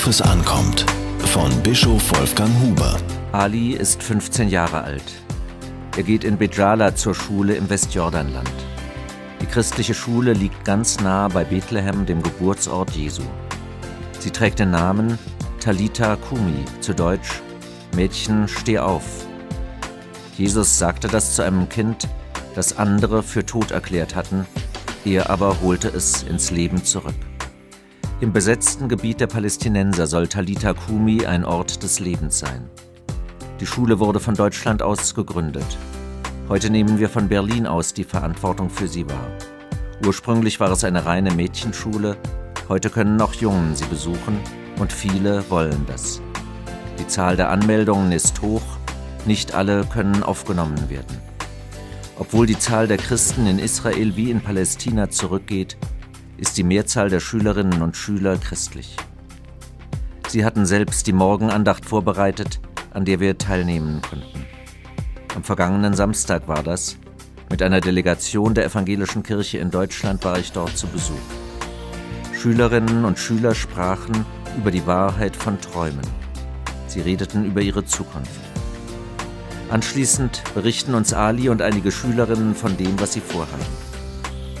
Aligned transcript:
Worauf 0.00 0.08
es 0.08 0.22
ankommt. 0.22 0.86
Von 1.26 1.62
Bischof 1.62 2.18
Wolfgang 2.18 2.50
Huber. 2.62 2.96
Ali 3.32 3.72
ist 3.72 4.02
15 4.02 4.48
Jahre 4.48 4.80
alt. 4.80 5.04
Er 5.94 6.04
geht 6.04 6.24
in 6.24 6.38
Bejala 6.38 6.94
zur 6.94 7.14
Schule 7.14 7.54
im 7.54 7.68
Westjordanland. 7.68 8.50
Die 9.42 9.46
christliche 9.46 9.92
Schule 9.92 10.32
liegt 10.32 10.64
ganz 10.64 11.00
nah 11.00 11.28
bei 11.28 11.44
Bethlehem, 11.44 12.06
dem 12.06 12.22
Geburtsort 12.22 12.92
Jesu. 12.92 13.24
Sie 14.20 14.30
trägt 14.30 14.60
den 14.60 14.70
Namen 14.70 15.18
Talita 15.60 16.16
Kumi, 16.16 16.64
zu 16.80 16.94
Deutsch 16.94 17.42
Mädchen, 17.94 18.48
steh 18.48 18.78
auf. 18.78 19.04
Jesus 20.38 20.78
sagte 20.78 21.08
das 21.08 21.34
zu 21.34 21.42
einem 21.42 21.68
Kind, 21.68 22.08
das 22.54 22.78
andere 22.78 23.22
für 23.22 23.44
tot 23.44 23.70
erklärt 23.70 24.14
hatten, 24.14 24.46
er 25.04 25.28
aber 25.28 25.60
holte 25.60 25.88
es 25.88 26.22
ins 26.22 26.50
Leben 26.50 26.84
zurück. 26.84 27.29
Im 28.20 28.34
besetzten 28.34 28.90
Gebiet 28.90 29.18
der 29.18 29.28
Palästinenser 29.28 30.06
soll 30.06 30.28
Talita 30.28 30.74
Kumi 30.74 31.24
ein 31.24 31.42
Ort 31.42 31.82
des 31.82 32.00
Lebens 32.00 32.38
sein. 32.38 32.68
Die 33.60 33.64
Schule 33.64 33.98
wurde 33.98 34.20
von 34.20 34.34
Deutschland 34.34 34.82
aus 34.82 35.14
gegründet. 35.14 35.64
Heute 36.46 36.68
nehmen 36.68 36.98
wir 36.98 37.08
von 37.08 37.28
Berlin 37.28 37.66
aus 37.66 37.94
die 37.94 38.04
Verantwortung 38.04 38.68
für 38.68 38.88
sie 38.88 39.08
wahr. 39.08 39.30
Ursprünglich 40.04 40.60
war 40.60 40.70
es 40.70 40.84
eine 40.84 41.06
reine 41.06 41.30
Mädchenschule, 41.30 42.18
heute 42.68 42.90
können 42.90 43.18
auch 43.22 43.32
Jungen 43.32 43.74
sie 43.74 43.86
besuchen 43.86 44.38
und 44.78 44.92
viele 44.92 45.48
wollen 45.48 45.86
das. 45.86 46.20
Die 46.98 47.06
Zahl 47.06 47.36
der 47.36 47.48
Anmeldungen 47.48 48.12
ist 48.12 48.42
hoch, 48.42 48.76
nicht 49.24 49.54
alle 49.54 49.86
können 49.86 50.22
aufgenommen 50.22 50.90
werden. 50.90 51.16
Obwohl 52.18 52.46
die 52.46 52.58
Zahl 52.58 52.86
der 52.86 52.98
Christen 52.98 53.46
in 53.46 53.58
Israel 53.58 54.14
wie 54.14 54.30
in 54.30 54.42
Palästina 54.42 55.08
zurückgeht, 55.08 55.78
ist 56.40 56.56
die 56.56 56.64
Mehrzahl 56.64 57.10
der 57.10 57.20
Schülerinnen 57.20 57.82
und 57.82 57.98
Schüler 57.98 58.38
christlich. 58.38 58.96
Sie 60.26 60.42
hatten 60.42 60.64
selbst 60.64 61.06
die 61.06 61.12
Morgenandacht 61.12 61.84
vorbereitet, 61.84 62.60
an 62.92 63.04
der 63.04 63.20
wir 63.20 63.36
teilnehmen 63.36 64.00
konnten. 64.00 64.46
Am 65.36 65.44
vergangenen 65.44 65.92
Samstag 65.92 66.48
war 66.48 66.62
das. 66.62 66.96
Mit 67.50 67.62
einer 67.62 67.82
Delegation 67.82 68.54
der 68.54 68.64
evangelischen 68.64 69.22
Kirche 69.22 69.58
in 69.58 69.70
Deutschland 69.70 70.24
war 70.24 70.38
ich 70.38 70.52
dort 70.52 70.78
zu 70.78 70.86
Besuch. 70.86 71.18
Schülerinnen 72.32 73.04
und 73.04 73.18
Schüler 73.18 73.54
sprachen 73.54 74.24
über 74.56 74.70
die 74.70 74.86
Wahrheit 74.86 75.36
von 75.36 75.60
Träumen. 75.60 76.06
Sie 76.86 77.00
redeten 77.00 77.44
über 77.44 77.60
ihre 77.60 77.84
Zukunft. 77.84 78.40
Anschließend 79.68 80.42
berichten 80.54 80.94
uns 80.94 81.12
Ali 81.12 81.50
und 81.50 81.60
einige 81.60 81.92
Schülerinnen 81.92 82.54
von 82.54 82.78
dem, 82.78 82.98
was 82.98 83.12
sie 83.12 83.20
vorhaben. 83.20 83.66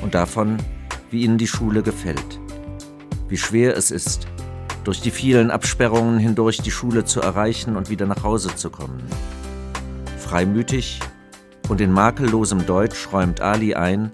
Und 0.02 0.14
davon, 0.14 0.58
wie 1.10 1.24
ihnen 1.24 1.38
die 1.38 1.46
Schule 1.46 1.82
gefällt. 1.82 2.40
Wie 3.28 3.36
schwer 3.36 3.76
es 3.76 3.90
ist, 3.90 4.26
durch 4.84 5.00
die 5.00 5.10
vielen 5.10 5.50
Absperrungen 5.50 6.18
hindurch 6.18 6.58
die 6.62 6.70
Schule 6.70 7.04
zu 7.04 7.20
erreichen 7.20 7.76
und 7.76 7.90
wieder 7.90 8.06
nach 8.06 8.22
Hause 8.22 8.54
zu 8.54 8.70
kommen. 8.70 9.02
Freimütig 10.18 11.00
und 11.68 11.80
in 11.80 11.92
makellosem 11.92 12.66
Deutsch 12.66 13.08
räumt 13.12 13.40
Ali 13.40 13.74
ein, 13.74 14.10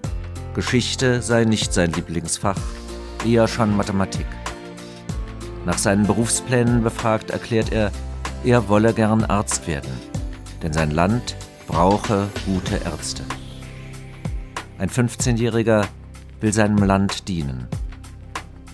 Geschichte 0.53 1.21
sei 1.21 1.45
nicht 1.45 1.73
sein 1.73 1.91
Lieblingsfach, 1.93 2.59
eher 3.25 3.47
schon 3.47 3.75
Mathematik. 3.77 4.25
Nach 5.65 5.77
seinen 5.77 6.07
Berufsplänen 6.07 6.83
befragt, 6.83 7.29
erklärt 7.29 7.71
er, 7.71 7.91
er 8.43 8.69
wolle 8.69 8.93
gern 8.93 9.23
Arzt 9.23 9.67
werden 9.67 9.91
denn 10.61 10.73
sein 10.73 10.91
Land 10.91 11.35
brauche 11.67 12.27
gute 12.45 12.77
Ärzte. 12.77 13.23
Ein 14.77 14.89
15-Jähriger 14.89 15.85
will 16.39 16.53
seinem 16.53 16.77
Land 16.77 17.27
dienen. 17.27 17.67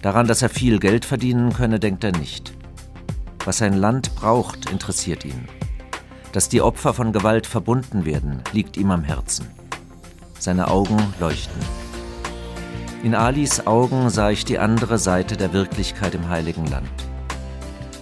Daran, 0.01 0.27
dass 0.27 0.41
er 0.41 0.49
viel 0.49 0.79
Geld 0.79 1.05
verdienen 1.05 1.53
könne, 1.53 1.79
denkt 1.79 2.03
er 2.03 2.11
nicht. 2.11 2.53
Was 3.45 3.59
sein 3.59 3.73
Land 3.73 4.15
braucht, 4.15 4.69
interessiert 4.69 5.25
ihn. 5.25 5.47
Dass 6.31 6.49
die 6.49 6.61
Opfer 6.61 6.93
von 6.93 7.13
Gewalt 7.13 7.47
verbunden 7.47 8.05
werden, 8.05 8.41
liegt 8.51 8.75
ihm 8.77 8.91
am 8.91 9.03
Herzen. 9.03 9.47
Seine 10.39 10.67
Augen 10.67 10.97
leuchten. 11.19 11.61
In 13.03 13.15
Alis 13.15 13.67
Augen 13.67 14.09
sah 14.09 14.29
ich 14.29 14.45
die 14.45 14.59
andere 14.59 14.97
Seite 14.97 15.37
der 15.37 15.53
Wirklichkeit 15.53 16.15
im 16.15 16.29
heiligen 16.29 16.65
Land. 16.67 16.89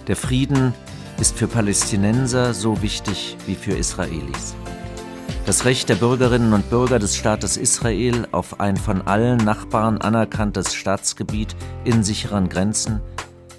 Der 0.06 0.16
Frieden 0.16 0.74
ist 1.20 1.36
für 1.36 1.46
Palästinenser 1.46 2.54
so 2.54 2.82
wichtig 2.82 3.36
wie 3.46 3.54
für 3.54 3.72
Israelis. 3.72 4.54
Das 5.44 5.64
Recht 5.64 5.88
der 5.88 5.96
Bürgerinnen 5.96 6.52
und 6.52 6.70
Bürger 6.70 7.00
des 7.00 7.16
Staates 7.16 7.56
Israel 7.56 8.28
auf 8.30 8.60
ein 8.60 8.76
von 8.76 9.02
allen 9.02 9.38
Nachbarn 9.38 9.98
anerkanntes 9.98 10.72
Staatsgebiet 10.72 11.56
in 11.84 12.04
sicheren 12.04 12.48
Grenzen 12.48 13.00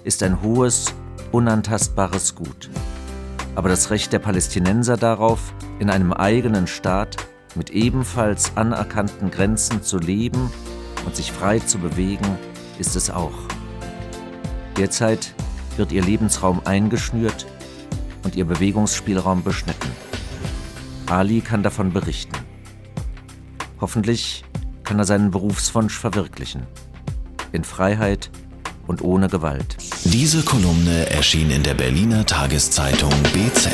ist 0.02 0.22
ein 0.22 0.40
hohes, 0.40 0.94
unantastbares 1.30 2.34
Gut. 2.34 2.70
Aber 3.54 3.68
das 3.68 3.90
Recht 3.90 4.14
der 4.14 4.18
Palästinenser 4.18 4.96
darauf, 4.96 5.52
in 5.78 5.90
einem 5.90 6.14
eigenen 6.14 6.66
Staat 6.66 7.18
mit 7.54 7.68
ebenfalls 7.68 8.56
anerkannten 8.56 9.30
Grenzen 9.30 9.82
zu 9.82 9.98
leben 9.98 10.50
und 11.04 11.14
sich 11.14 11.32
frei 11.32 11.58
zu 11.58 11.78
bewegen, 11.78 12.38
ist 12.78 12.96
es 12.96 13.10
auch. 13.10 13.34
Derzeit 14.78 15.34
wird 15.76 15.92
ihr 15.92 16.02
Lebensraum 16.02 16.62
eingeschnürt 16.64 17.46
und 18.22 18.36
ihr 18.36 18.46
Bewegungsspielraum 18.46 19.42
beschnitten. 19.42 20.03
Ali 21.06 21.40
kann 21.40 21.62
davon 21.62 21.92
berichten. 21.92 22.36
Hoffentlich 23.80 24.44
kann 24.84 24.98
er 24.98 25.04
seinen 25.04 25.30
Berufswunsch 25.30 25.98
verwirklichen. 25.98 26.66
In 27.52 27.64
Freiheit 27.64 28.30
und 28.86 29.02
ohne 29.02 29.28
Gewalt. 29.28 29.76
Diese 30.04 30.42
Kolumne 30.42 31.10
erschien 31.10 31.50
in 31.50 31.62
der 31.62 31.74
Berliner 31.74 32.26
Tageszeitung 32.26 33.12
BZ. 33.32 33.70